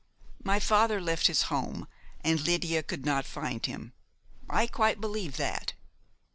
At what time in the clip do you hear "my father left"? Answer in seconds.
0.43-1.27